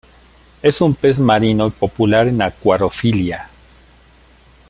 [0.63, 3.51] Es un pez marino popular en acuariofilia.